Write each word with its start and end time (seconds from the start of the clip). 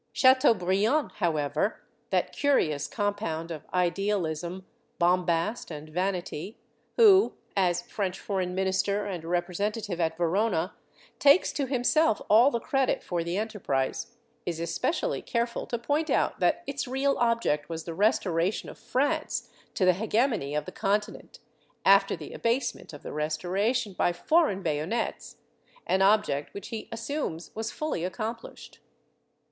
Chateaubriand, 0.13 1.11
however, 1.17 1.79
that 2.09 2.33
curious 2.33 2.87
compound 2.87 3.51
of 3.51 3.67
idealism, 3.71 4.65
bombast 4.97 5.69
and 5.69 5.89
vanity, 5.89 6.57
who, 6.97 7.35
as 7.55 7.83
French 7.83 8.19
foreign 8.19 8.55
minister 8.55 9.05
and 9.05 9.23
representative 9.23 10.01
at 10.01 10.17
Verona, 10.17 10.73
takes 11.19 11.51
to 11.53 11.67
himself 11.67 12.19
all 12.31 12.49
the 12.49 12.59
credit 12.59 13.03
for 13.03 13.23
the 13.23 13.37
enterprise, 13.37 14.07
is 14.43 14.59
especially 14.59 15.21
careful 15.21 15.67
to 15.67 15.77
point 15.77 16.09
out 16.09 16.39
that 16.39 16.63
its 16.65 16.87
real 16.87 17.15
object 17.19 17.69
was 17.69 17.83
the 17.83 17.93
restoration 17.93 18.69
of 18.69 18.79
France 18.79 19.51
to 19.75 19.85
the 19.85 19.93
hegemony 19.93 20.55
of 20.55 20.65
the 20.65 20.71
Continent, 20.71 21.37
after 21.85 22.15
the 22.15 22.33
abasement 22.33 22.91
of 22.91 23.03
the 23.03 23.09
Restora 23.09 23.75
tion 23.75 23.93
by 23.93 24.13
foreign 24.13 24.63
bayonets— 24.63 25.37
an 25.85 26.01
object 26.01 26.55
which 26.55 26.69
he 26.69 26.89
assumes 26.91 27.51
was 27.53 27.69
fully 27.71 28.03
accomplished. 28.03 28.79